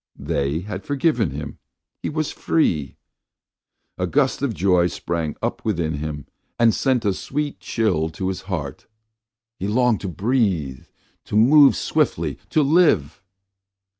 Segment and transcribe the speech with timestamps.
[0.17, 1.59] They had forgiven him;
[2.01, 2.97] he was free!
[3.99, 6.25] A gust of joy sprang up within him
[6.57, 8.87] and sent a sweet chill to his heart.
[9.59, 10.87] He longed to breathe,
[11.25, 13.21] to move swiftly, to live!